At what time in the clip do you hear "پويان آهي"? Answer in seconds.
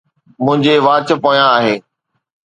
1.23-1.75